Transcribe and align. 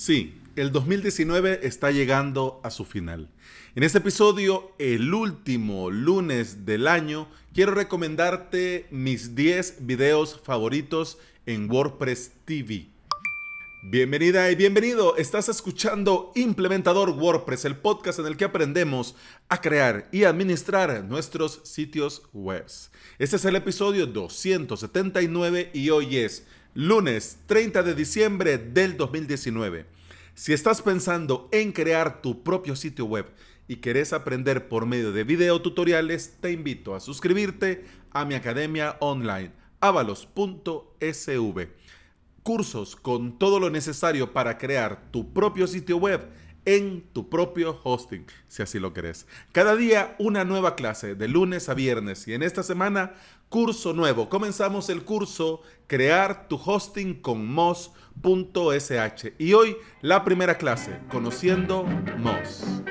Sí, 0.00 0.40
el 0.56 0.72
2019 0.72 1.60
está 1.62 1.90
llegando 1.90 2.58
a 2.64 2.70
su 2.70 2.86
final. 2.86 3.28
En 3.74 3.82
este 3.82 3.98
episodio, 3.98 4.72
el 4.78 5.12
último 5.12 5.90
lunes 5.90 6.64
del 6.64 6.88
año, 6.88 7.28
quiero 7.52 7.72
recomendarte 7.72 8.86
mis 8.90 9.34
10 9.34 9.84
videos 9.84 10.40
favoritos 10.42 11.18
en 11.44 11.70
WordPress 11.70 12.32
TV. 12.46 12.86
Bienvenida 13.82 14.50
y 14.50 14.54
bienvenido. 14.54 15.18
Estás 15.18 15.50
escuchando 15.50 16.32
Implementador 16.34 17.10
WordPress, 17.10 17.66
el 17.66 17.76
podcast 17.76 18.20
en 18.20 18.26
el 18.26 18.38
que 18.38 18.46
aprendemos 18.46 19.16
a 19.50 19.60
crear 19.60 20.08
y 20.12 20.24
administrar 20.24 21.04
nuestros 21.04 21.60
sitios 21.64 22.22
web. 22.32 22.64
Este 23.18 23.36
es 23.36 23.44
el 23.44 23.56
episodio 23.56 24.06
279 24.06 25.70
y 25.74 25.90
hoy 25.90 26.16
es 26.16 26.46
lunes 26.74 27.40
30 27.46 27.82
de 27.82 27.94
diciembre 27.94 28.58
del 28.58 28.96
2019. 28.96 29.86
Si 30.34 30.52
estás 30.52 30.82
pensando 30.82 31.48
en 31.50 31.72
crear 31.72 32.22
tu 32.22 32.42
propio 32.42 32.76
sitio 32.76 33.06
web 33.06 33.26
y 33.66 33.76
querés 33.76 34.12
aprender 34.12 34.68
por 34.68 34.86
medio 34.86 35.12
de 35.12 35.24
video 35.24 35.60
tutoriales, 35.60 36.36
te 36.40 36.52
invito 36.52 36.94
a 36.94 37.00
suscribirte 37.00 37.84
a 38.12 38.24
mi 38.24 38.34
academia 38.34 38.96
online 39.00 39.52
avalos.sv. 39.80 41.68
Cursos 42.42 42.96
con 42.96 43.38
todo 43.38 43.58
lo 43.58 43.70
necesario 43.70 44.32
para 44.32 44.56
crear 44.56 45.10
tu 45.10 45.32
propio 45.32 45.66
sitio 45.66 45.96
web 45.96 46.28
en 46.64 47.02
tu 47.12 47.28
propio 47.28 47.80
hosting, 47.82 48.26
si 48.48 48.62
así 48.62 48.78
lo 48.78 48.92
querés. 48.92 49.26
Cada 49.52 49.76
día 49.76 50.14
una 50.18 50.44
nueva 50.44 50.76
clase, 50.76 51.14
de 51.14 51.28
lunes 51.28 51.68
a 51.68 51.74
viernes. 51.74 52.28
Y 52.28 52.34
en 52.34 52.42
esta 52.42 52.62
semana, 52.62 53.14
curso 53.50 53.92
nuevo. 53.92 54.30
Comenzamos 54.30 54.88
el 54.88 55.04
curso 55.04 55.60
Crear 55.88 56.48
tu 56.48 56.54
hosting 56.56 57.20
con 57.20 57.46
Moz.sh. 57.52 59.32
Y 59.38 59.52
hoy 59.52 59.76
la 60.00 60.24
primera 60.24 60.56
clase, 60.56 61.00
conociendo 61.10 61.82
Moz. 62.16 62.82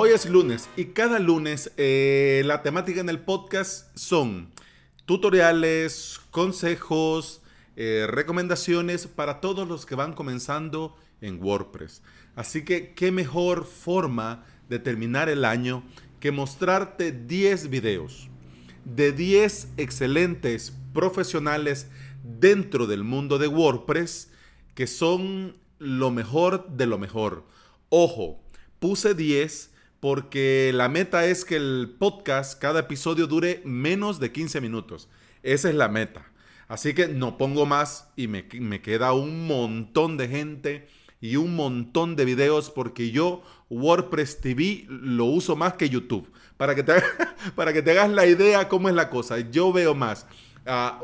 Hoy 0.00 0.10
es 0.10 0.26
lunes 0.26 0.68
y 0.76 0.84
cada 0.84 1.18
lunes 1.18 1.72
eh, 1.76 2.42
la 2.44 2.62
temática 2.62 3.00
en 3.00 3.08
el 3.08 3.18
podcast 3.18 3.88
son 3.98 4.48
tutoriales, 5.06 6.20
consejos, 6.30 7.42
eh, 7.74 8.06
recomendaciones 8.08 9.08
para 9.08 9.40
todos 9.40 9.66
los 9.66 9.86
que 9.86 9.96
van 9.96 10.12
comenzando 10.12 10.94
en 11.20 11.42
WordPress. 11.42 12.02
Así 12.36 12.64
que 12.64 12.94
qué 12.94 13.10
mejor 13.10 13.64
forma 13.64 14.46
de 14.68 14.78
terminar 14.78 15.28
el 15.28 15.44
año 15.44 15.82
que 16.20 16.30
mostrarte 16.30 17.10
10 17.10 17.68
videos 17.68 18.28
de 18.84 19.10
10 19.10 19.70
excelentes 19.78 20.74
profesionales 20.94 21.88
dentro 22.22 22.86
del 22.86 23.02
mundo 23.02 23.36
de 23.38 23.48
WordPress 23.48 24.30
que 24.76 24.86
son 24.86 25.56
lo 25.80 26.12
mejor 26.12 26.68
de 26.68 26.86
lo 26.86 26.98
mejor. 26.98 27.42
Ojo, 27.88 28.40
puse 28.78 29.14
10 29.14 29.72
porque 30.00 30.70
la 30.74 30.88
meta 30.88 31.26
es 31.26 31.44
que 31.44 31.56
el 31.56 31.96
podcast, 31.98 32.60
cada 32.60 32.80
episodio 32.80 33.26
dure 33.26 33.62
menos 33.64 34.20
de 34.20 34.30
15 34.30 34.60
minutos. 34.60 35.08
Esa 35.42 35.68
es 35.68 35.74
la 35.74 35.88
meta. 35.88 36.30
Así 36.68 36.94
que 36.94 37.08
no 37.08 37.38
pongo 37.38 37.66
más 37.66 38.08
y 38.14 38.28
me, 38.28 38.46
queda 38.82 39.12
un 39.12 39.46
montón 39.46 40.16
de 40.16 40.28
gente 40.28 40.88
y 41.20 41.36
un 41.36 41.56
montón 41.56 42.14
de 42.14 42.24
videos 42.24 42.70
porque 42.70 43.10
yo 43.10 43.42
WordPress 43.70 44.40
TV 44.40 44.84
lo 44.88 45.24
uso 45.24 45.56
más 45.56 45.74
que 45.74 45.88
YouTube. 45.88 46.30
Para 46.56 46.74
que 46.74 46.82
te, 46.82 46.92
para 47.56 47.72
que 47.72 47.82
te 47.82 47.92
hagas 47.92 48.10
la 48.10 48.26
idea 48.26 48.68
cómo 48.68 48.88
es 48.88 48.94
la 48.94 49.10
cosa. 49.10 49.38
Yo 49.50 49.72
veo 49.72 49.94
más 49.94 50.26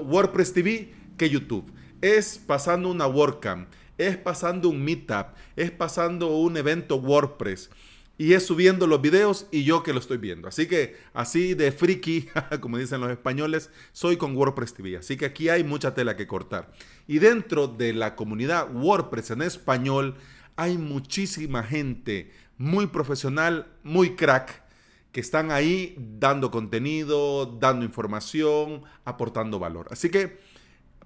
WordPress 0.02 0.52
TV 0.52 0.94
que 1.16 1.30
YouTube. 1.30 1.72
Es 2.00 2.38
pasando 2.38 2.90
una 2.90 3.06
WordCamp, 3.06 3.68
es 3.96 4.18
pasando 4.18 4.68
un 4.68 4.84
Meetup, 4.84 5.28
es 5.56 5.70
pasando 5.70 6.36
un 6.36 6.56
evento 6.58 6.96
WordPress 6.96 7.70
y 8.16 8.34
es 8.34 8.46
subiendo 8.46 8.86
los 8.86 9.00
videos 9.00 9.46
y 9.50 9.64
yo 9.64 9.82
que 9.82 9.92
lo 9.92 9.98
estoy 9.98 10.18
viendo. 10.18 10.46
Así 10.48 10.66
que 10.66 10.96
así 11.12 11.54
de 11.54 11.72
friki, 11.72 12.28
como 12.60 12.78
dicen 12.78 13.00
los 13.00 13.10
españoles, 13.10 13.70
soy 13.92 14.16
con 14.16 14.36
WordPress 14.36 14.74
TV. 14.74 14.96
Así 14.96 15.16
que 15.16 15.26
aquí 15.26 15.48
hay 15.48 15.64
mucha 15.64 15.94
tela 15.94 16.16
que 16.16 16.26
cortar. 16.26 16.72
Y 17.06 17.18
dentro 17.18 17.66
de 17.66 17.92
la 17.92 18.14
comunidad 18.14 18.74
WordPress 18.74 19.32
en 19.32 19.42
español 19.42 20.14
hay 20.56 20.78
muchísima 20.78 21.64
gente 21.64 22.30
muy 22.56 22.86
profesional, 22.86 23.66
muy 23.82 24.14
crack, 24.14 24.62
que 25.10 25.20
están 25.20 25.50
ahí 25.50 25.94
dando 25.98 26.50
contenido, 26.50 27.46
dando 27.46 27.84
información, 27.84 28.82
aportando 29.04 29.58
valor. 29.58 29.88
Así 29.90 30.08
que 30.08 30.38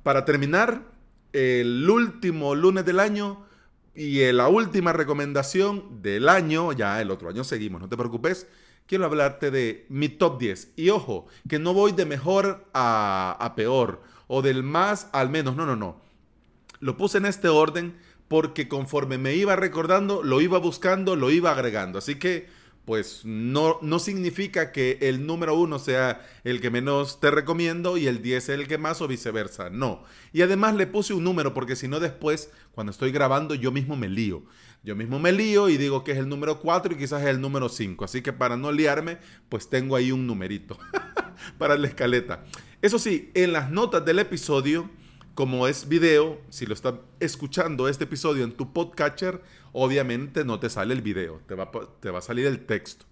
para 0.02 0.24
terminar, 0.24 0.82
el 1.32 1.88
último 1.88 2.54
lunes 2.54 2.84
del 2.86 3.00
año, 3.00 3.44
y 3.98 4.31
la 4.32 4.47
última 4.47 4.92
recomendación 4.92 6.00
del 6.03 6.28
año, 6.28 6.72
ya 6.72 7.00
el 7.00 7.10
otro 7.10 7.28
año 7.28 7.42
seguimos, 7.42 7.81
no 7.81 7.88
te 7.88 7.97
preocupes, 7.97 8.47
quiero 8.86 9.04
hablarte 9.04 9.50
de 9.50 9.86
mi 9.88 10.09
top 10.09 10.38
10. 10.38 10.75
Y 10.76 10.91
ojo, 10.91 11.26
que 11.48 11.59
no 11.59 11.75
voy 11.75 11.91
de 11.91 12.06
mejor 12.06 12.64
a, 12.72 13.36
a 13.41 13.54
peor 13.56 14.03
o 14.28 14.41
del 14.41 14.62
más 14.62 15.09
al 15.12 15.31
menos, 15.31 15.56
no, 15.56 15.66
no, 15.66 15.75
no. 15.75 16.00
Lo 16.78 16.97
puse 16.97 17.19
en 17.19 17.26
este 17.26 17.48
orden 17.48 17.98
porque 18.28 18.69
conforme 18.69 19.19
me 19.19 19.34
iba 19.34 19.56
recordando, 19.56 20.22
lo 20.22 20.41
iba 20.41 20.59
buscando, 20.59 21.16
lo 21.16 21.30
iba 21.30 21.50
agregando. 21.50 21.98
Así 21.98 22.16
que 22.20 22.47
pues 22.88 23.21
no, 23.26 23.78
no 23.82 23.99
significa 23.99 24.72
que 24.72 24.97
el 25.03 25.26
número 25.26 25.54
uno 25.54 25.78
sea 25.78 26.26
el 26.43 26.62
que 26.62 26.71
menos 26.71 27.21
te 27.21 27.31
recomiendo 27.31 27.99
y 27.99 28.06
el 28.06 28.22
10 28.22 28.49
el 28.49 28.66
que 28.66 28.78
más 28.78 29.03
o 29.03 29.06
viceversa. 29.06 29.69
No. 29.69 30.04
Y 30.32 30.41
además 30.41 30.75
le 30.75 30.87
puse 30.87 31.12
un 31.12 31.22
número 31.22 31.53
porque 31.53 31.77
si 31.77 31.87
no 31.87 32.00
después, 32.00 32.50
cuando 32.72 32.91
estoy 32.91 33.12
grabando, 33.12 33.54
yo 33.54 33.72
mismo 33.72 33.94
me 33.94 34.09
lío. 34.09 34.43
Yo 34.82 34.97
mismo 34.97 35.19
me 35.19 35.32
lío 35.32 35.69
y 35.69 35.77
digo 35.77 36.03
que 36.03 36.12
es 36.12 36.19
el 36.19 36.31
número 36.31 36.60
4 36.60 36.94
y 36.94 36.97
quizás 36.97 37.21
es 37.21 37.28
el 37.28 37.43
número 37.43 37.69
5. 37.69 38.06
Así 38.06 38.22
que 38.22 38.32
para 38.32 38.56
no 38.56 38.72
liarme, 38.72 39.19
pues 39.50 39.69
tengo 39.69 39.94
ahí 39.94 40.10
un 40.10 40.27
numerito 40.27 40.78
para 41.59 41.77
la 41.77 41.88
escaleta. 41.88 42.47
Eso 42.81 42.98
sí, 42.98 43.31
en 43.34 43.53
las 43.53 43.71
notas 43.71 44.03
del 44.06 44.19
episodio 44.19 44.88
como 45.38 45.69
es 45.69 45.87
video, 45.87 46.41
si 46.50 46.66
lo 46.66 46.75
estás 46.75 46.94
escuchando 47.21 47.87
este 47.87 48.03
episodio 48.03 48.43
en 48.43 48.56
tu 48.56 48.72
podcatcher, 48.72 49.41
obviamente 49.71 50.44
no 50.44 50.59
te 50.59 50.69
sale 50.69 50.93
el 50.93 51.00
video, 51.00 51.41
te 51.47 51.54
va, 51.54 51.71
te 52.00 52.10
va 52.10 52.19
a 52.19 52.22
salir 52.22 52.44
el 52.44 52.66
texto. 52.66 53.06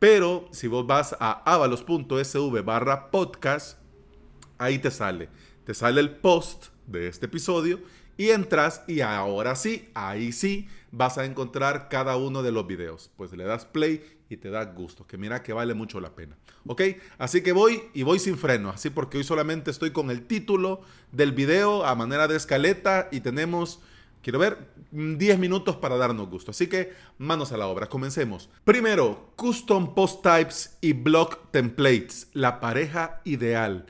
Pero 0.00 0.48
si 0.50 0.66
vos 0.66 0.84
vas 0.84 1.14
a 1.20 1.30
avalos.sv 1.44 2.62
barra 2.64 3.12
podcast, 3.12 3.78
ahí 4.58 4.80
te 4.80 4.90
sale. 4.90 5.28
Te 5.64 5.72
sale 5.72 6.00
el 6.00 6.10
post 6.10 6.70
de 6.88 7.06
este 7.06 7.26
episodio 7.26 7.78
y 8.16 8.30
entras 8.30 8.82
y 8.88 9.02
ahora 9.02 9.54
sí, 9.54 9.90
ahí 9.94 10.32
sí 10.32 10.66
vas 10.90 11.18
a 11.18 11.24
encontrar 11.24 11.88
cada 11.88 12.16
uno 12.16 12.42
de 12.42 12.50
los 12.50 12.66
videos. 12.66 13.12
Pues 13.16 13.30
le 13.32 13.44
das 13.44 13.64
play 13.64 14.02
y 14.30 14.36
te 14.36 14.48
da 14.48 14.64
gusto, 14.64 15.06
que 15.06 15.18
mira 15.18 15.42
que 15.42 15.52
vale 15.52 15.74
mucho 15.74 16.00
la 16.00 16.14
pena. 16.14 16.36
¿Ok? 16.64 16.82
Así 17.18 17.42
que 17.42 17.50
voy 17.50 17.82
y 17.92 18.04
voy 18.04 18.20
sin 18.20 18.38
freno, 18.38 18.70
así 18.70 18.88
porque 18.88 19.18
hoy 19.18 19.24
solamente 19.24 19.72
estoy 19.72 19.90
con 19.90 20.08
el 20.10 20.22
título 20.26 20.82
del 21.10 21.32
video 21.32 21.84
a 21.84 21.96
manera 21.96 22.28
de 22.28 22.36
escaleta 22.36 23.08
y 23.10 23.20
tenemos, 23.20 23.80
quiero 24.22 24.38
ver, 24.38 24.70
10 24.92 25.38
minutos 25.40 25.76
para 25.76 25.96
darnos 25.96 26.30
gusto. 26.30 26.52
Así 26.52 26.68
que 26.68 26.92
manos 27.18 27.50
a 27.50 27.56
la 27.56 27.66
obra, 27.66 27.88
comencemos. 27.88 28.48
Primero, 28.64 29.32
Custom 29.34 29.94
Post 29.94 30.22
Types 30.22 30.78
y 30.80 30.92
Block 30.92 31.50
Templates, 31.50 32.28
la 32.32 32.60
pareja 32.60 33.20
ideal. 33.24 33.86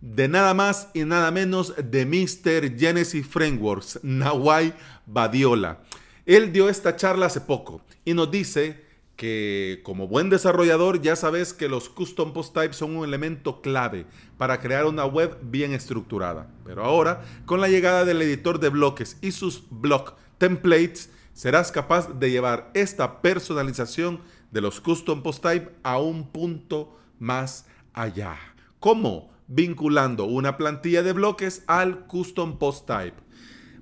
De 0.00 0.28
nada 0.28 0.54
más 0.54 0.88
y 0.94 1.04
nada 1.04 1.32
menos 1.32 1.74
de 1.76 2.06
Mr. 2.06 2.78
Genesis 2.78 3.26
Frameworks, 3.26 3.98
Nawai 4.04 4.72
Badiola. 5.04 5.80
Él 6.26 6.52
dio 6.52 6.68
esta 6.68 6.94
charla 6.94 7.26
hace 7.26 7.40
poco 7.40 7.82
y 8.04 8.14
nos 8.14 8.30
dice 8.30 8.89
que 9.20 9.80
como 9.82 10.08
buen 10.08 10.30
desarrollador 10.30 11.02
ya 11.02 11.14
sabes 11.14 11.52
que 11.52 11.68
los 11.68 11.90
custom 11.90 12.32
post 12.32 12.54
types 12.54 12.78
son 12.78 12.96
un 12.96 13.04
elemento 13.04 13.60
clave 13.60 14.06
para 14.38 14.60
crear 14.60 14.86
una 14.86 15.04
web 15.04 15.36
bien 15.42 15.74
estructurada. 15.74 16.48
Pero 16.64 16.86
ahora, 16.86 17.22
con 17.44 17.60
la 17.60 17.68
llegada 17.68 18.06
del 18.06 18.22
editor 18.22 18.60
de 18.60 18.70
bloques 18.70 19.18
y 19.20 19.32
sus 19.32 19.64
block 19.68 20.14
templates, 20.38 21.10
serás 21.34 21.70
capaz 21.70 22.18
de 22.18 22.30
llevar 22.30 22.70
esta 22.72 23.20
personalización 23.20 24.22
de 24.52 24.62
los 24.62 24.80
custom 24.80 25.22
post 25.22 25.42
type 25.42 25.70
a 25.82 25.98
un 25.98 26.30
punto 26.30 26.96
más 27.18 27.66
allá. 27.92 28.38
¿Cómo? 28.78 29.30
Vinculando 29.48 30.24
una 30.24 30.56
plantilla 30.56 31.02
de 31.02 31.12
bloques 31.12 31.62
al 31.66 32.06
custom 32.06 32.58
post 32.58 32.86
type. 32.86 33.20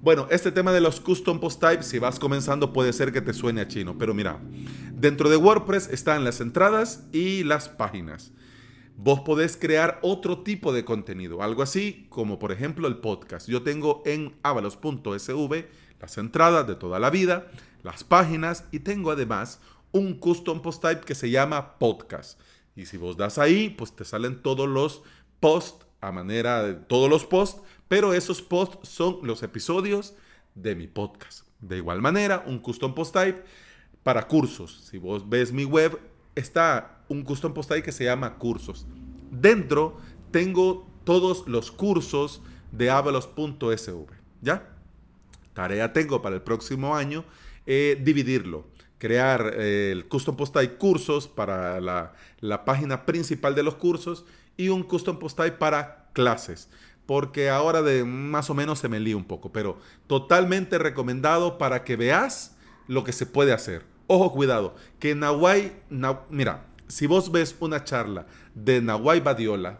Bueno, 0.00 0.28
este 0.30 0.52
tema 0.52 0.70
de 0.70 0.80
los 0.80 1.00
custom 1.00 1.40
post 1.40 1.60
types, 1.60 1.86
si 1.86 1.98
vas 1.98 2.20
comenzando, 2.20 2.72
puede 2.72 2.92
ser 2.92 3.12
que 3.12 3.20
te 3.20 3.32
suene 3.32 3.62
a 3.62 3.66
chino, 3.66 3.98
pero 3.98 4.14
mira, 4.14 4.40
dentro 4.92 5.28
de 5.28 5.36
WordPress 5.36 5.88
están 5.88 6.22
las 6.22 6.40
entradas 6.40 7.08
y 7.12 7.42
las 7.42 7.68
páginas. 7.68 8.32
vos 8.96 9.20
podés 9.20 9.56
crear 9.56 9.98
otro 10.02 10.42
tipo 10.42 10.72
de 10.72 10.84
contenido, 10.84 11.42
algo 11.42 11.62
así 11.62 12.06
como 12.10 12.38
por 12.38 12.52
ejemplo 12.52 12.86
el 12.86 12.98
podcast. 12.98 13.48
Yo 13.48 13.62
tengo 13.62 14.02
en 14.06 14.36
avalos.sv 14.42 15.66
las 16.00 16.18
entradas 16.18 16.66
de 16.66 16.76
toda 16.76 17.00
la 17.00 17.10
vida, 17.10 17.48
las 17.82 18.04
páginas 18.04 18.64
y 18.70 18.80
tengo 18.80 19.10
además 19.10 19.60
un 19.90 20.14
custom 20.14 20.62
post 20.62 20.82
type 20.82 21.00
que 21.00 21.14
se 21.16 21.30
llama 21.30 21.78
podcast. 21.78 22.40
Y 22.76 22.86
si 22.86 22.96
vos 22.96 23.16
das 23.16 23.38
ahí, 23.38 23.68
pues 23.70 23.94
te 23.94 24.04
salen 24.04 24.42
todos 24.42 24.68
los 24.68 25.02
posts 25.40 25.87
a 26.00 26.12
manera 26.12 26.62
de 26.62 26.74
todos 26.74 27.10
los 27.10 27.24
posts, 27.24 27.62
pero 27.88 28.12
esos 28.12 28.42
posts 28.42 28.88
son 28.88 29.18
los 29.22 29.42
episodios 29.42 30.14
de 30.54 30.74
mi 30.74 30.86
podcast. 30.86 31.46
De 31.60 31.78
igual 31.78 32.00
manera, 32.00 32.44
un 32.46 32.58
custom 32.58 32.94
post 32.94 33.14
type 33.14 33.42
para 34.02 34.26
cursos. 34.28 34.84
Si 34.88 34.98
vos 34.98 35.28
ves 35.28 35.52
mi 35.52 35.64
web, 35.64 35.98
está 36.34 37.02
un 37.08 37.22
custom 37.22 37.52
post 37.52 37.70
type 37.70 37.82
que 37.82 37.92
se 37.92 38.04
llama 38.04 38.36
cursos. 38.36 38.86
Dentro 39.30 39.98
tengo 40.30 40.88
todos 41.04 41.46
los 41.48 41.72
cursos 41.72 42.42
de 42.70 42.90
avalos.sv. 42.90 44.06
¿Ya? 44.40 44.68
Tarea 45.54 45.92
tengo 45.92 46.22
para 46.22 46.36
el 46.36 46.42
próximo 46.42 46.94
año 46.94 47.24
eh, 47.66 48.00
dividirlo 48.00 48.66
crear 48.98 49.54
eh, 49.56 49.90
el 49.92 50.06
custom 50.06 50.36
post 50.36 50.54
type 50.54 50.76
cursos 50.76 51.28
para 51.28 51.80
la, 51.80 52.12
la, 52.40 52.64
página 52.64 53.06
principal 53.06 53.54
de 53.54 53.62
los 53.62 53.76
cursos 53.76 54.24
y 54.58 54.68
un 54.68 54.82
custom 54.82 55.18
post 55.18 55.38
type 55.38 55.56
para 55.56 56.10
clases. 56.12 56.68
Porque 57.06 57.48
ahora 57.48 57.80
de 57.80 58.04
más 58.04 58.50
o 58.50 58.54
menos 58.54 58.80
se 58.80 58.90
me 58.90 59.00
lío 59.00 59.16
un 59.16 59.24
poco, 59.24 59.50
pero 59.50 59.78
totalmente 60.06 60.76
recomendado 60.76 61.56
para 61.56 61.82
que 61.84 61.96
veas 61.96 62.54
lo 62.86 63.04
que 63.04 63.12
se 63.12 63.24
puede 63.24 63.54
hacer. 63.54 63.86
Ojo, 64.08 64.32
cuidado, 64.32 64.74
que 64.98 65.14
Nahuay, 65.14 65.72
mira, 66.28 66.66
si 66.86 67.06
vos 67.06 67.32
ves 67.32 67.56
una 67.60 67.84
charla 67.84 68.26
de 68.54 68.82
Nahuay 68.82 69.20
Badiola, 69.20 69.78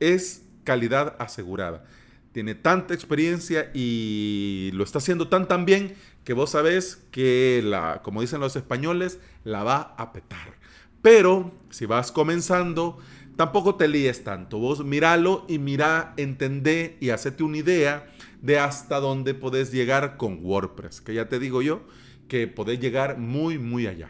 es 0.00 0.42
calidad 0.64 1.16
asegurada. 1.18 1.84
Tiene 2.32 2.54
tanta 2.54 2.92
experiencia 2.92 3.70
y 3.72 4.70
lo 4.74 4.84
está 4.84 4.98
haciendo 4.98 5.28
tan 5.28 5.48
tan 5.48 5.64
bien 5.64 5.94
que 6.24 6.34
vos 6.34 6.50
sabés 6.50 7.02
que, 7.10 7.62
la, 7.64 8.02
como 8.02 8.20
dicen 8.20 8.40
los 8.40 8.56
españoles, 8.56 9.18
la 9.44 9.62
va 9.62 9.94
a 9.96 10.12
petar. 10.12 10.56
Pero 11.00 11.52
si 11.70 11.86
vas 11.86 12.10
comenzando, 12.10 12.98
tampoco 13.36 13.76
te 13.76 13.88
líes 13.88 14.24
tanto. 14.24 14.58
Vos 14.58 14.84
míralo 14.84 15.44
y 15.48 15.58
mira, 15.58 16.14
entendé 16.16 16.96
y 17.00 17.10
hacete 17.10 17.42
una 17.42 17.58
idea 17.58 18.06
de 18.42 18.58
hasta 18.58 19.00
dónde 19.00 19.34
podés 19.34 19.72
llegar 19.72 20.16
con 20.16 20.38
WordPress, 20.42 21.00
que 21.00 21.14
ya 21.14 21.28
te 21.28 21.38
digo 21.38 21.62
yo 21.62 21.82
que 22.28 22.48
podés 22.48 22.80
llegar 22.80 23.18
muy, 23.18 23.58
muy 23.58 23.86
allá. 23.86 24.08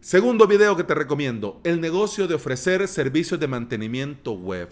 Segundo 0.00 0.46
video 0.46 0.76
que 0.76 0.84
te 0.84 0.94
recomiendo, 0.94 1.60
el 1.64 1.80
negocio 1.80 2.28
de 2.28 2.34
ofrecer 2.34 2.86
servicios 2.86 3.40
de 3.40 3.48
mantenimiento 3.48 4.32
web. 4.32 4.68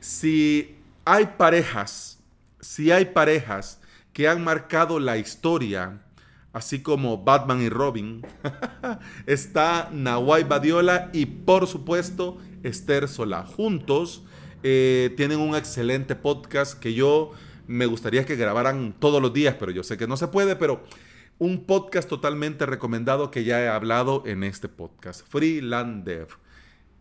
Si 0.00 0.76
hay 1.06 1.26
parejas, 1.38 2.18
si 2.60 2.90
hay 2.90 3.06
parejas 3.06 3.80
que 4.12 4.28
han 4.28 4.44
marcado 4.44 5.00
la 5.00 5.16
historia, 5.16 6.02
así 6.52 6.82
como 6.82 7.24
Batman 7.24 7.62
y 7.62 7.70
Robin, 7.70 8.26
está 9.26 9.88
Nawai 9.92 10.44
Badiola 10.44 11.10
y 11.12 11.24
por 11.24 11.66
supuesto 11.66 12.38
Esther 12.66 13.08
Solá. 13.08 13.44
Juntos 13.44 14.24
eh, 14.62 15.14
tienen 15.16 15.38
un 15.38 15.54
excelente 15.54 16.16
podcast 16.16 16.78
que 16.78 16.94
yo 16.94 17.30
me 17.66 17.86
gustaría 17.86 18.24
que 18.24 18.36
grabaran 18.36 18.94
todos 18.98 19.22
los 19.22 19.32
días, 19.32 19.56
pero 19.58 19.70
yo 19.70 19.82
sé 19.82 19.96
que 19.96 20.06
no 20.06 20.16
se 20.16 20.28
puede, 20.28 20.56
pero 20.56 20.82
un 21.38 21.64
podcast 21.64 22.08
totalmente 22.08 22.66
recomendado 22.66 23.30
que 23.30 23.44
ya 23.44 23.62
he 23.62 23.68
hablado 23.68 24.22
en 24.26 24.42
este 24.42 24.68
podcast, 24.68 25.26
Freeland 25.28 26.04
Dev. 26.04 26.28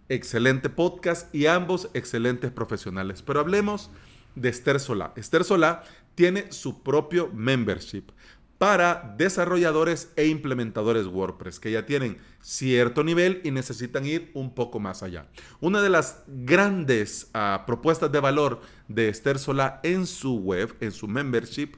Excelente 0.08 0.70
podcast 0.70 1.34
y 1.34 1.48
ambos 1.48 1.90
excelentes 1.96 2.52
profesionales. 2.52 3.24
Pero 3.24 3.40
hablemos 3.40 3.90
de 4.36 4.50
Esther 4.50 4.80
Solá. 4.80 5.14
Esther 5.16 5.44
Solá 5.44 5.84
tiene 6.14 6.52
su 6.52 6.84
propio 6.84 7.32
membership 7.34 8.12
para 8.58 9.16
desarrolladores 9.18 10.12
e 10.16 10.28
implementadores 10.28 11.08
WordPress 11.08 11.60
que 11.60 11.72
ya 11.72 11.86
tienen 11.86 12.18
cierto 12.42 13.04
nivel 13.04 13.42
y 13.44 13.52
necesitan 13.52 14.06
ir 14.06 14.32
un 14.34 14.54
poco 14.54 14.80
más 14.80 15.04
allá. 15.04 15.28
Una 15.60 15.82
de 15.82 15.90
las 15.90 16.24
grandes 16.28 17.30
ah, 17.34 17.64
propuestas 17.68 18.12
de 18.12 18.20
valor 18.20 18.62
de 18.88 19.10
Esther 19.10 19.40
Solá 19.40 19.80
en 19.84 20.06
su 20.06 20.40
web, 20.40 20.76
en 20.80 20.92
su 20.92 21.08
membership, 21.08 21.74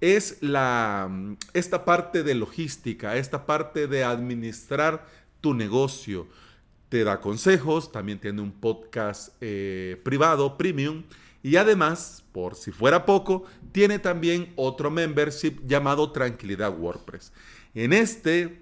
es 0.00 0.38
la, 0.40 1.10
esta 1.52 1.84
parte 1.84 2.22
de 2.22 2.34
logística, 2.34 3.16
esta 3.16 3.46
parte 3.46 3.86
de 3.86 4.04
administrar 4.04 5.06
tu 5.40 5.54
negocio. 5.54 6.28
Te 6.88 7.04
da 7.04 7.20
consejos, 7.20 7.92
también 7.92 8.18
tiene 8.18 8.40
un 8.40 8.52
podcast 8.52 9.34
eh, 9.40 10.00
privado, 10.04 10.56
premium, 10.56 11.04
y 11.42 11.56
además, 11.56 12.24
por 12.32 12.54
si 12.54 12.72
fuera 12.72 13.06
poco, 13.06 13.44
tiene 13.72 13.98
también 13.98 14.52
otro 14.56 14.90
membership 14.90 15.60
llamado 15.66 16.10
Tranquilidad 16.12 16.76
WordPress. 16.76 17.32
En 17.74 17.92
este, 17.92 18.60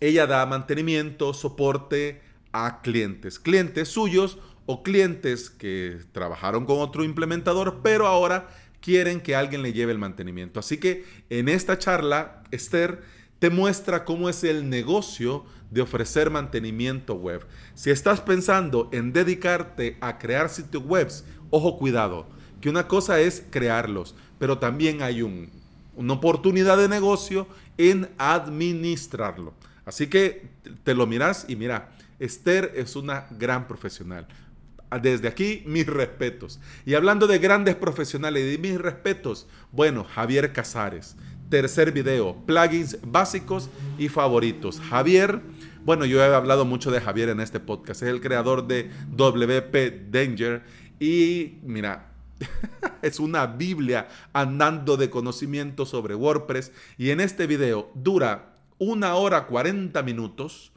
ella 0.00 0.26
da 0.26 0.44
mantenimiento, 0.46 1.32
soporte 1.32 2.20
a 2.52 2.80
clientes, 2.80 3.38
clientes 3.38 3.88
suyos 3.88 4.38
o 4.66 4.82
clientes 4.82 5.48
que 5.48 5.98
trabajaron 6.12 6.66
con 6.66 6.80
otro 6.80 7.04
implementador, 7.04 7.80
pero 7.82 8.06
ahora 8.06 8.48
quieren 8.80 9.20
que 9.20 9.36
alguien 9.36 9.62
le 9.62 9.72
lleve 9.72 9.92
el 9.92 9.98
mantenimiento. 9.98 10.60
Así 10.60 10.78
que 10.78 11.04
en 11.30 11.48
esta 11.48 11.78
charla, 11.78 12.42
Esther 12.50 13.02
te 13.38 13.50
muestra 13.50 14.04
cómo 14.04 14.28
es 14.28 14.42
el 14.44 14.68
negocio 14.68 15.44
de 15.70 15.82
ofrecer 15.82 16.30
mantenimiento 16.30 17.14
web. 17.14 17.46
Si 17.74 17.90
estás 17.90 18.20
pensando 18.20 18.88
en 18.92 19.12
dedicarte 19.12 19.96
a 20.00 20.18
crear 20.18 20.48
sitios 20.48 20.82
webs 20.84 21.24
Ojo, 21.50 21.78
cuidado, 21.78 22.26
que 22.60 22.68
una 22.68 22.88
cosa 22.88 23.20
es 23.20 23.44
crearlos, 23.50 24.14
pero 24.38 24.58
también 24.58 25.02
hay 25.02 25.22
una 25.22 26.12
oportunidad 26.12 26.76
de 26.76 26.88
negocio 26.88 27.46
en 27.76 28.08
administrarlo. 28.18 29.54
Así 29.84 30.08
que 30.08 30.48
te 30.84 30.94
lo 30.94 31.06
miras 31.06 31.46
y 31.48 31.56
mira, 31.56 31.90
Esther 32.18 32.72
es 32.76 32.96
una 32.96 33.26
gran 33.38 33.66
profesional. 33.66 34.26
Desde 35.02 35.28
aquí, 35.28 35.62
mis 35.66 35.86
respetos. 35.86 36.60
Y 36.86 36.94
hablando 36.94 37.26
de 37.26 37.38
grandes 37.38 37.74
profesionales 37.74 38.42
y 38.42 38.50
de 38.52 38.58
mis 38.58 38.78
respetos, 38.78 39.46
bueno, 39.70 40.04
Javier 40.04 40.52
Casares. 40.52 41.16
Tercer 41.50 41.92
video, 41.92 42.36
plugins 42.46 42.98
básicos 43.02 43.70
y 43.98 44.08
favoritos. 44.08 44.80
Javier, 44.80 45.40
bueno, 45.84 46.04
yo 46.04 46.22
he 46.22 46.34
hablado 46.34 46.64
mucho 46.64 46.90
de 46.90 47.00
Javier 47.00 47.30
en 47.30 47.40
este 47.40 47.60
podcast. 47.60 48.02
Es 48.02 48.08
el 48.08 48.20
creador 48.20 48.66
de 48.66 48.90
WP 49.16 50.10
Danger 50.10 50.62
y 51.00 51.58
mira, 51.62 52.12
es 53.02 53.20
una 53.20 53.46
Biblia 53.46 54.08
andando 54.32 54.96
de 54.96 55.10
conocimiento 55.10 55.86
sobre 55.86 56.14
WordPress. 56.14 56.72
Y 56.96 57.10
en 57.10 57.20
este 57.20 57.46
video 57.46 57.90
dura 57.94 58.54
una 58.78 59.14
hora 59.14 59.46
40 59.46 60.02
minutos 60.02 60.72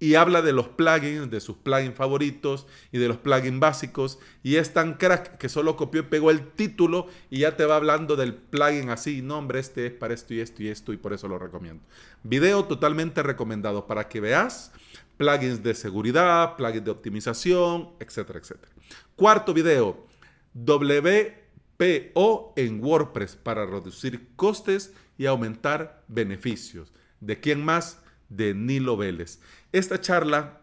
y 0.00 0.14
habla 0.14 0.42
de 0.42 0.52
los 0.52 0.68
plugins, 0.68 1.28
de 1.28 1.40
sus 1.40 1.56
plugins 1.56 1.96
favoritos 1.96 2.66
y 2.92 2.98
de 2.98 3.08
los 3.08 3.16
plugins 3.16 3.58
básicos. 3.58 4.18
Y 4.42 4.56
es 4.56 4.72
tan 4.72 4.94
crack 4.94 5.38
que 5.38 5.48
solo 5.48 5.76
copió 5.76 6.02
y 6.02 6.04
pegó 6.04 6.30
el 6.30 6.52
título 6.52 7.08
y 7.30 7.40
ya 7.40 7.56
te 7.56 7.64
va 7.64 7.76
hablando 7.76 8.14
del 8.14 8.34
plugin 8.34 8.90
así. 8.90 9.22
No, 9.22 9.38
hombre, 9.38 9.58
este 9.58 9.86
es 9.86 9.92
para 9.92 10.14
esto 10.14 10.34
y 10.34 10.40
esto 10.40 10.62
y 10.62 10.68
esto 10.68 10.92
y 10.92 10.96
por 10.96 11.12
eso 11.12 11.26
lo 11.26 11.38
recomiendo. 11.38 11.82
Video 12.22 12.64
totalmente 12.64 13.22
recomendado 13.22 13.86
para 13.86 14.08
que 14.08 14.20
veas 14.20 14.72
plugins 15.16 15.62
de 15.64 15.74
seguridad, 15.74 16.56
plugins 16.56 16.84
de 16.84 16.90
optimización, 16.92 17.90
etcétera, 17.98 18.38
etcétera. 18.38 18.72
Cuarto 19.18 19.52
video, 19.52 20.06
WPO 20.54 22.52
en 22.54 22.84
WordPress 22.84 23.34
para 23.34 23.66
reducir 23.66 24.28
costes 24.36 24.94
y 25.18 25.26
aumentar 25.26 26.04
beneficios. 26.06 26.92
¿De 27.18 27.40
quién 27.40 27.64
más? 27.64 27.98
De 28.28 28.54
Nilo 28.54 28.96
Vélez. 28.96 29.40
Esta 29.72 30.00
charla 30.00 30.60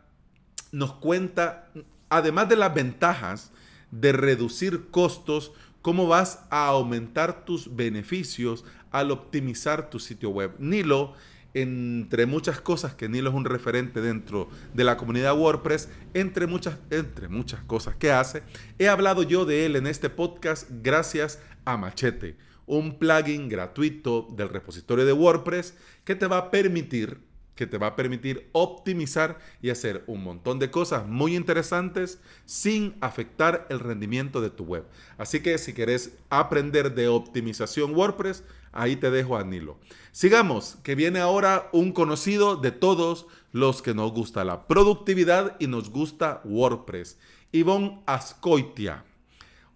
nos 0.72 0.94
cuenta, 0.94 1.70
además 2.08 2.48
de 2.48 2.56
las 2.56 2.74
ventajas 2.74 3.52
de 3.92 4.14
reducir 4.14 4.90
costos, 4.90 5.52
cómo 5.82 6.08
vas 6.08 6.46
a 6.50 6.68
aumentar 6.68 7.44
tus 7.44 7.76
beneficios 7.76 8.64
al 8.90 9.12
optimizar 9.12 9.90
tu 9.90 10.00
sitio 10.00 10.30
web. 10.30 10.56
Nilo 10.60 11.14
entre 11.56 12.26
muchas 12.26 12.60
cosas, 12.60 12.96
que 12.96 13.08
Nilo 13.08 13.30
es 13.30 13.36
un 13.36 13.46
referente 13.46 14.02
dentro 14.02 14.50
de 14.74 14.84
la 14.84 14.98
comunidad 14.98 15.38
WordPress, 15.38 15.90
entre 16.14 16.48
muchas, 16.48 16.78
entre 16.92 17.30
muchas 17.30 17.64
cosas 17.64 17.96
que 17.96 18.12
hace, 18.12 18.44
he 18.78 18.90
hablado 18.90 19.24
yo 19.24 19.46
de 19.46 19.66
él 19.66 19.78
en 19.78 19.88
este 19.88 20.10
podcast 20.10 20.70
gracias 20.84 21.40
a 21.64 21.78
Machete, 21.78 22.36
un 22.66 23.00
plugin 23.00 23.48
gratuito 23.48 24.28
del 24.36 24.50
repositorio 24.50 25.06
de 25.06 25.14
WordPress 25.14 25.76
que 26.04 26.16
te 26.16 26.28
va 26.28 26.38
a 26.38 26.52
permitir 26.52 27.20
que 27.56 27.68
te 27.68 27.78
va 27.78 27.88
a 27.88 27.96
permitir 27.96 28.50
optimizar 28.52 29.40
y 29.62 29.70
hacer 29.70 30.04
un 30.08 30.24
montón 30.24 30.60
de 30.60 30.70
cosas 30.70 31.08
muy 31.08 31.36
interesantes 31.36 32.20
sin 32.46 32.96
afectar 33.02 33.66
el 33.70 33.80
rendimiento 33.80 34.42
de 34.42 34.50
tu 34.50 34.66
web. 34.66 34.86
Así 35.18 35.42
que 35.42 35.58
si 35.58 35.74
querés 35.74 36.18
aprender 36.30 36.94
de 36.94 37.08
optimización 37.08 37.96
WordPress, 37.96 38.44
ahí 38.72 38.98
te 38.98 39.10
dejo 39.10 39.38
a 39.38 39.44
Nilo. 39.44 39.80
Sigamos, 40.12 40.78
que 40.84 40.96
viene 40.96 41.20
ahora 41.20 41.70
un 41.72 41.92
conocido 41.94 42.58
de 42.58 42.72
todos 42.72 43.28
los 43.52 43.82
que 43.82 43.94
nos 43.94 44.12
gusta 44.12 44.44
la 44.44 44.68
productividad 44.68 45.56
y 45.60 45.68
nos 45.68 45.90
gusta 45.90 46.42
WordPress. 46.44 47.18
Ivonne 47.52 48.02
Ascoitia. 48.06 49.06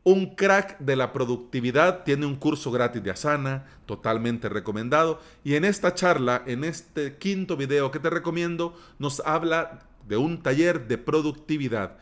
Un 0.03 0.35
crack 0.35 0.79
de 0.79 0.95
la 0.95 1.11
productividad, 1.11 2.03
tiene 2.03 2.25
un 2.25 2.35
curso 2.35 2.71
gratis 2.71 3.03
de 3.03 3.11
Asana, 3.11 3.65
totalmente 3.85 4.47
recomendado. 4.47 5.19
Y 5.43 5.55
en 5.55 5.65
esta 5.65 5.93
charla, 5.93 6.41
en 6.47 6.63
este 6.63 7.17
quinto 7.17 7.57
video 7.57 7.91
que 7.91 7.99
te 7.99 8.09
recomiendo, 8.09 8.77
nos 8.97 9.19
habla 9.25 9.79
de 10.07 10.17
un 10.17 10.41
taller 10.41 10.87
de 10.87 10.97
productividad 10.97 11.97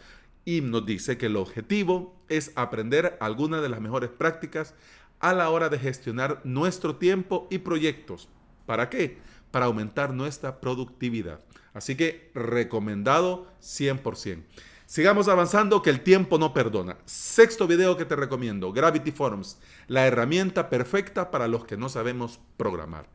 y 0.45 0.61
nos 0.61 0.85
dice 0.85 1.17
que 1.17 1.25
el 1.25 1.35
objetivo 1.35 2.15
es 2.29 2.53
aprender 2.55 3.17
algunas 3.19 3.61
de 3.61 3.69
las 3.69 3.81
mejores 3.81 4.09
prácticas 4.09 4.75
a 5.19 5.33
la 5.33 5.49
hora 5.49 5.67
de 5.67 5.79
gestionar 5.79 6.39
nuestro 6.45 6.95
tiempo 6.95 7.47
y 7.49 7.57
proyectos. 7.57 8.29
¿Para 8.65 8.89
qué? 8.89 9.17
Para 9.51 9.65
aumentar 9.65 10.13
nuestra 10.13 10.61
productividad. 10.61 11.41
Así 11.73 11.95
que 11.95 12.31
recomendado 12.33 13.47
100%. 13.61 14.43
Sigamos 14.87 15.27
avanzando 15.27 15.81
que 15.81 15.89
el 15.89 15.99
tiempo 15.99 16.37
no 16.39 16.53
perdona. 16.53 16.97
Sexto 17.03 17.67
video 17.67 17.97
que 17.97 18.05
te 18.05 18.15
recomiendo, 18.15 18.71
Gravity 18.71 19.11
Forms, 19.11 19.59
la 19.87 20.07
herramienta 20.07 20.69
perfecta 20.69 21.29
para 21.29 21.49
los 21.49 21.65
que 21.65 21.75
no 21.75 21.89
sabemos 21.89 22.39
programar. 22.55 23.09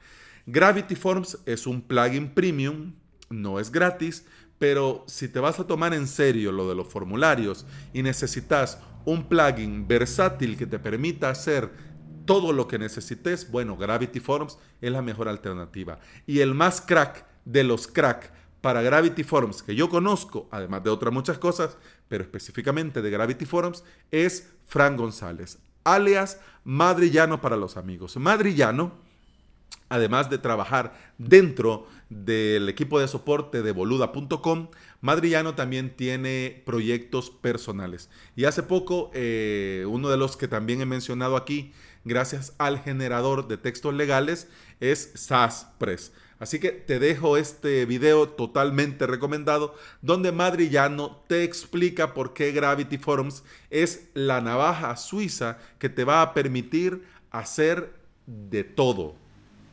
Gravity 0.44 0.94
Forms 0.94 1.38
es 1.46 1.66
un 1.66 1.80
plugin 1.80 2.34
premium, 2.34 2.92
no 3.30 3.58
es 3.58 3.72
gratis, 3.72 4.26
pero 4.58 5.02
si 5.08 5.28
te 5.28 5.40
vas 5.40 5.60
a 5.60 5.66
tomar 5.66 5.94
en 5.94 6.08
serio 6.08 6.52
lo 6.52 6.68
de 6.68 6.74
los 6.74 6.88
formularios 6.88 7.64
y 7.94 8.02
necesitas 8.02 8.78
un 9.06 9.26
plugin 9.26 9.88
versátil 9.88 10.58
que 10.58 10.66
te 10.66 10.78
permita 10.78 11.30
hacer 11.30 11.70
todo 12.26 12.52
lo 12.52 12.68
que 12.68 12.78
necesites, 12.78 13.50
bueno, 13.50 13.78
Gravity 13.78 14.20
Forms 14.20 14.58
es 14.82 14.92
la 14.92 15.00
mejor 15.00 15.26
alternativa. 15.26 16.00
Y 16.26 16.40
el 16.40 16.52
más 16.52 16.82
crack 16.82 17.24
de 17.46 17.64
los 17.64 17.88
crack 17.88 18.41
para 18.62 18.80
Gravity 18.80 19.24
Forms 19.24 19.62
que 19.62 19.74
yo 19.74 19.90
conozco, 19.90 20.48
además 20.50 20.82
de 20.82 20.88
otras 20.88 21.12
muchas 21.12 21.36
cosas, 21.36 21.76
pero 22.08 22.24
específicamente 22.24 23.02
de 23.02 23.10
Gravity 23.10 23.44
Forms, 23.44 23.84
es 24.10 24.48
Fran 24.66 24.96
González, 24.96 25.58
alias 25.84 26.40
Madrillano 26.64 27.40
para 27.40 27.56
los 27.56 27.76
amigos. 27.76 28.16
Madrillano, 28.16 28.92
además 29.88 30.30
de 30.30 30.38
trabajar 30.38 30.94
dentro 31.18 31.86
del 32.08 32.68
equipo 32.68 33.00
de 33.00 33.08
soporte 33.08 33.62
de 33.62 33.72
boluda.com, 33.72 34.68
Madrillano 35.00 35.56
también 35.56 35.96
tiene 35.96 36.62
proyectos 36.64 37.30
personales. 37.30 38.10
Y 38.36 38.44
hace 38.44 38.62
poco, 38.62 39.10
eh, 39.12 39.84
uno 39.88 40.08
de 40.08 40.16
los 40.16 40.36
que 40.36 40.46
también 40.46 40.80
he 40.80 40.86
mencionado 40.86 41.36
aquí, 41.36 41.72
gracias 42.04 42.54
al 42.58 42.78
generador 42.78 43.48
de 43.48 43.56
textos 43.56 43.92
legales, 43.92 44.48
es 44.78 45.10
SAS 45.14 45.66
Press. 45.78 46.12
Así 46.42 46.58
que 46.58 46.72
te 46.72 46.98
dejo 46.98 47.36
este 47.36 47.86
video 47.86 48.28
totalmente 48.28 49.06
recomendado 49.06 49.76
donde 50.00 50.32
Madrillano 50.32 51.22
te 51.28 51.44
explica 51.44 52.14
por 52.14 52.34
qué 52.34 52.50
Gravity 52.50 52.98
Forms 52.98 53.44
es 53.70 54.08
la 54.14 54.40
navaja 54.40 54.96
suiza 54.96 55.58
que 55.78 55.88
te 55.88 56.02
va 56.02 56.20
a 56.20 56.34
permitir 56.34 57.04
hacer 57.30 57.94
de 58.26 58.64
todo, 58.64 59.14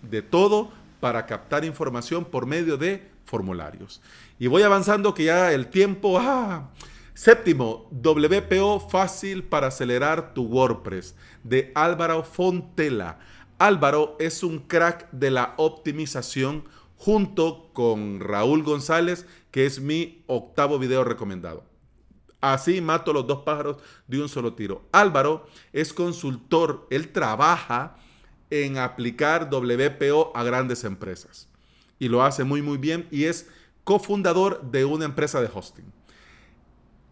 de 0.04 0.22
todo 0.22 0.70
para 1.00 1.26
captar 1.26 1.66
información 1.66 2.24
por 2.24 2.46
medio 2.46 2.78
de 2.78 3.02
formularios. 3.26 4.00
Y 4.38 4.46
voy 4.46 4.62
avanzando 4.62 5.16
que 5.16 5.24
ya 5.24 5.52
el 5.52 5.72
tiempo... 5.72 6.20
¡ah! 6.20 6.70
Séptimo, 7.16 7.90
WPO 7.92 8.80
fácil 8.80 9.44
para 9.44 9.68
acelerar 9.68 10.34
tu 10.34 10.44
WordPress 10.44 11.16
de 11.44 11.70
Álvaro 11.76 12.24
Fontela. 12.24 13.20
Álvaro 13.60 14.16
es 14.20 14.42
un 14.42 14.60
crack 14.60 15.12
de 15.12 15.32
la 15.32 15.54
optimización 15.58 16.64
junto 16.96 17.72
con 17.74 18.22
Raúl 18.22 18.64
González, 18.64 19.26
que 19.52 19.66
es 19.66 19.82
mi 19.82 20.24
octavo 20.28 20.80
video 20.80 21.04
recomendado. 21.04 21.66
Así 22.40 22.80
mato 22.80 23.12
los 23.12 23.28
dos 23.28 23.40
pájaros 23.40 23.76
de 24.08 24.22
un 24.22 24.30
solo 24.30 24.54
tiro. 24.54 24.88
Álvaro 24.94 25.46
es 25.74 25.92
consultor, 25.92 26.88
él 26.90 27.12
trabaja 27.12 27.98
en 28.50 28.78
aplicar 28.78 29.50
WPO 29.52 30.32
a 30.34 30.44
grandes 30.44 30.86
empresas 30.86 31.50
y 32.00 32.08
lo 32.08 32.24
hace 32.24 32.46
muy 32.46 32.62
muy 32.62 32.78
bien 32.78 33.10
y 33.12 33.26
es 33.26 33.50
cofundador 33.84 34.72
de 34.72 34.86
una 34.86 35.04
empresa 35.04 35.42
de 35.42 35.50
hosting. 35.54 35.99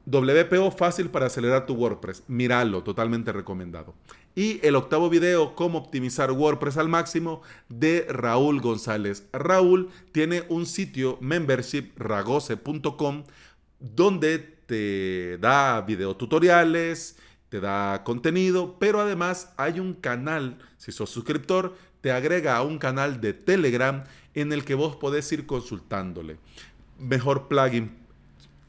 WPO 0.10 0.72
fácil 0.72 1.10
para 1.10 1.26
acelerar 1.26 1.66
tu 1.66 1.74
WordPress. 1.74 2.24
Míralo, 2.28 2.82
totalmente 2.82 3.34
recomendado. 3.34 3.94
Y 4.36 4.66
el 4.66 4.76
octavo 4.76 5.10
video, 5.10 5.54
cómo 5.54 5.80
optimizar 5.80 6.32
WordPress 6.32 6.78
al 6.78 6.88
máximo, 6.88 7.42
de 7.68 8.06
Raúl 8.08 8.62
González. 8.62 9.28
Raúl 9.34 9.90
tiene 10.14 10.46
un 10.48 10.66
sitio, 10.66 11.18
membership.ragose.com, 11.20 13.26
donde 13.80 14.40
te 14.40 15.38
da 15.40 15.82
videotutoriales, 15.82 17.18
te 17.50 17.60
da 17.60 18.06
contenido, 18.06 18.78
pero 18.80 19.02
además 19.02 19.54
hay 19.58 19.82
un 19.82 19.94
canal, 19.94 20.58
si 20.78 20.94
sos 20.94 21.10
suscriptor, 21.10 21.76
te 22.00 22.12
agrega 22.12 22.56
a 22.56 22.64
un 22.64 22.78
canal 22.78 23.20
de 23.20 23.34
Telegram 23.34 24.06
en 24.34 24.54
el 24.54 24.64
que 24.64 24.76
vos 24.76 24.96
podés 24.96 25.30
ir 25.34 25.46
consultándole. 25.46 26.38
Mejor 26.98 27.50
plugin 27.50 28.07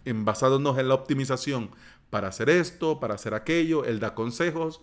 en, 0.08 0.24
basándonos 0.24 0.78
en 0.78 0.88
la 0.88 0.94
optimización 0.94 1.70
para 2.10 2.28
hacer 2.28 2.50
esto, 2.50 3.00
para 3.00 3.14
hacer 3.14 3.34
aquello, 3.34 3.84
él 3.84 4.00
da 4.00 4.14
consejos, 4.14 4.80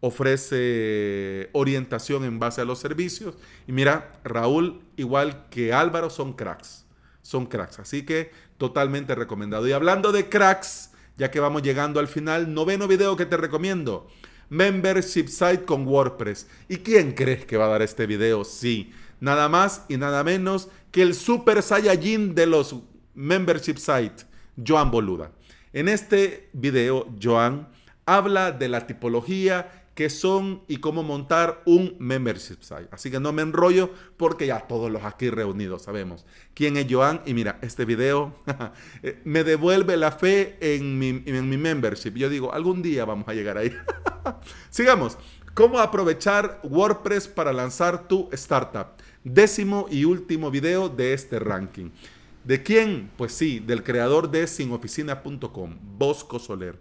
ofrece 0.00 1.48
orientación 1.52 2.24
en 2.24 2.38
base 2.38 2.60
a 2.60 2.64
los 2.64 2.78
servicios. 2.78 3.34
Y 3.66 3.72
mira, 3.72 4.20
Raúl, 4.24 4.80
igual 4.96 5.46
que 5.50 5.72
Álvaro, 5.72 6.10
son 6.10 6.34
cracks. 6.34 6.84
Son 7.22 7.46
cracks. 7.46 7.78
Así 7.78 8.04
que 8.04 8.30
totalmente 8.58 9.14
recomendado. 9.14 9.66
Y 9.66 9.72
hablando 9.72 10.12
de 10.12 10.28
cracks, 10.28 10.90
ya 11.16 11.30
que 11.30 11.40
vamos 11.40 11.62
llegando 11.62 11.98
al 11.98 12.08
final, 12.08 12.52
noveno 12.52 12.86
video 12.86 13.16
que 13.16 13.26
te 13.26 13.36
recomiendo. 13.36 14.08
Membership 14.48 15.28
Site 15.28 15.64
con 15.64 15.86
WordPress. 15.86 16.46
¿Y 16.68 16.78
quién 16.78 17.12
crees 17.12 17.46
que 17.46 17.56
va 17.56 17.66
a 17.66 17.70
dar 17.70 17.82
este 17.82 18.06
video? 18.06 18.44
Sí, 18.44 18.92
nada 19.18 19.48
más 19.48 19.84
y 19.88 19.96
nada 19.96 20.22
menos 20.22 20.68
que 20.92 21.02
el 21.02 21.14
Super 21.14 21.62
Saiyajin 21.62 22.34
de 22.34 22.46
los 22.46 22.76
Membership 23.14 23.78
Site 23.78 24.24
Joan 24.64 24.90
Boluda. 24.90 25.32
En 25.72 25.88
este 25.88 26.48
video, 26.52 27.06
Joan 27.22 27.68
habla 28.06 28.52
de 28.52 28.68
la 28.68 28.86
tipología 28.86 29.86
que 29.96 30.10
son 30.10 30.62
y 30.68 30.76
cómo 30.76 31.02
montar 31.02 31.62
un 31.64 31.96
membership 31.98 32.58
site. 32.60 32.88
Así 32.90 33.10
que 33.10 33.18
no 33.18 33.32
me 33.32 33.40
enrollo 33.40 33.90
porque 34.18 34.46
ya 34.46 34.60
todos 34.60 34.90
los 34.90 35.02
aquí 35.04 35.30
reunidos 35.30 35.82
sabemos 35.82 36.26
quién 36.54 36.76
es 36.76 36.86
Joan. 36.88 37.22
Y 37.24 37.32
mira, 37.32 37.58
este 37.62 37.86
video 37.86 38.34
eh, 39.02 39.20
me 39.24 39.42
devuelve 39.42 39.96
la 39.96 40.12
fe 40.12 40.58
en 40.60 40.98
mi, 40.98 41.22
en 41.24 41.48
mi 41.48 41.56
membership. 41.56 42.12
Yo 42.12 42.28
digo, 42.28 42.52
algún 42.52 42.82
día 42.82 43.06
vamos 43.06 43.26
a 43.26 43.32
llegar 43.32 43.56
ahí. 43.56 43.74
Sigamos. 44.70 45.16
¿Cómo 45.54 45.78
aprovechar 45.78 46.60
WordPress 46.64 47.28
para 47.28 47.50
lanzar 47.50 48.06
tu 48.06 48.28
startup? 48.32 48.88
Décimo 49.24 49.86
y 49.90 50.04
último 50.04 50.50
video 50.50 50.90
de 50.90 51.14
este 51.14 51.38
ranking. 51.38 51.88
¿De 52.46 52.62
quién? 52.62 53.10
Pues 53.16 53.32
sí, 53.32 53.58
del 53.58 53.82
creador 53.82 54.30
de 54.30 54.46
sinoficina.com, 54.46 55.78
Bosco 55.98 56.38
Soler. 56.38 56.80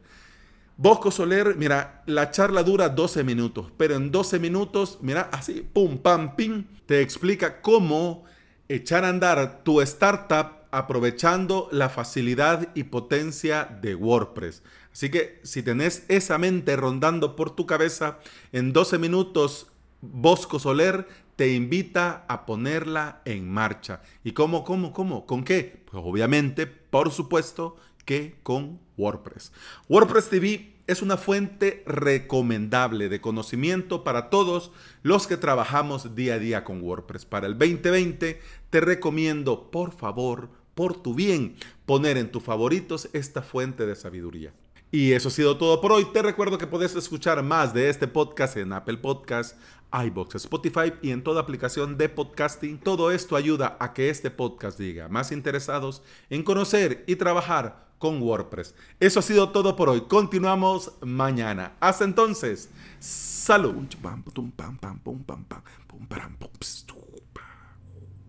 Bosco 0.78 1.10
Soler, 1.10 1.56
mira, 1.56 2.04
la 2.06 2.30
charla 2.30 2.62
dura 2.62 2.90
12 2.90 3.24
minutos, 3.24 3.72
pero 3.76 3.96
en 3.96 4.12
12 4.12 4.38
minutos, 4.38 5.00
mira, 5.02 5.28
así, 5.32 5.68
pum, 5.74 5.98
pam, 5.98 6.36
pim, 6.36 6.66
te 6.86 7.02
explica 7.02 7.62
cómo 7.62 8.26
echar 8.70 9.06
a 9.06 9.10
andar 9.10 9.64
tu 9.64 9.82
startup 9.82 10.68
aprovechando 10.70 11.68
la 11.72 11.90
facilidad 11.90 12.70
y 12.76 12.84
potencia 12.84 13.66
de 13.82 13.96
WordPress. 13.96 14.62
Así 14.94 15.10
que 15.10 15.40
si 15.44 15.64
tenés 15.64 16.04
esa 16.10 16.38
mente 16.38 16.76
rondando 16.76 17.36
por 17.36 17.56
tu 17.56 17.66
cabeza, 17.66 18.20
en 18.52 18.72
12 18.72 19.00
minutos 19.00 19.72
Bosco 20.12 20.60
Soler 20.60 21.08
te 21.36 21.54
invita 21.54 22.26
a 22.28 22.46
ponerla 22.46 23.22
en 23.26 23.50
marcha. 23.50 24.02
¿Y 24.24 24.32
cómo, 24.32 24.64
cómo, 24.64 24.94
cómo? 24.94 25.26
¿Con 25.26 25.44
qué? 25.44 25.84
Pues 25.90 26.04
obviamente, 26.06 26.68
por 26.68 27.12
supuesto, 27.12 27.76
que 28.06 28.36
con 28.44 28.80
WordPress. 28.98 29.52
WordPress 29.90 30.30
TV 30.30 30.76
es 30.88 31.02
una 31.02 31.18
fuente 31.18 31.84
recomendable 31.88 33.10
de 33.10 33.20
conocimiento 33.20 34.04
para 34.04 34.30
todos 34.30 34.72
los 35.02 35.28
que 35.28 35.38
trabajamos 35.38 36.16
día 36.16 36.36
a 36.36 36.40
día 36.40 36.64
con 36.64 36.82
WordPress. 36.82 37.26
Para 37.26 37.48
el 37.48 37.58
2020 37.58 38.40
te 38.70 38.82
recomiendo, 38.82 39.72
por 39.72 39.92
favor, 39.92 40.50
por 40.76 41.02
tu 41.02 41.16
bien, 41.16 41.56
poner 41.86 42.18
en 42.18 42.32
tus 42.32 42.44
favoritos 42.44 43.10
esta 43.14 43.42
fuente 43.42 43.86
de 43.86 43.96
sabiduría. 43.96 44.54
Y 44.96 45.12
eso 45.12 45.28
ha 45.28 45.32
sido 45.32 45.58
todo 45.58 45.82
por 45.82 45.92
hoy. 45.92 46.06
Te 46.06 46.22
recuerdo 46.22 46.58
que 46.58 46.68
puedes 46.68 46.96
escuchar 46.96 47.44
más 47.44 47.74
de 47.74 47.90
este 47.90 48.08
podcast 48.08 48.56
en 48.56 48.72
Apple 48.72 48.96
Podcasts, 48.96 49.58
iBox, 49.92 50.36
Spotify 50.36 50.94
y 51.02 51.12
en 51.12 51.22
toda 51.22 51.42
aplicación 51.42 51.98
de 51.98 52.08
podcasting. 52.08 52.78
Todo 52.78 53.12
esto 53.12 53.36
ayuda 53.36 53.76
a 53.82 53.92
que 53.92 54.10
este 54.10 54.32
podcast 54.32 54.80
diga 54.80 55.10
más 55.10 55.34
interesados 55.34 56.02
en 56.30 56.44
conocer 56.44 57.04
y 57.08 57.18
trabajar 57.18 57.90
con 58.00 58.22
WordPress. 58.22 58.74
Eso 59.02 59.20
ha 59.20 59.24
sido 59.24 59.50
todo 59.50 59.76
por 59.76 59.90
hoy. 59.90 60.00
Continuamos 60.08 60.94
mañana. 61.02 61.74
Hasta 61.82 62.06
entonces, 62.06 62.70
salud. 63.02 63.76